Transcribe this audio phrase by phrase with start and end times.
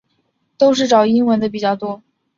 [0.57, 2.01] 都是找英文的比较多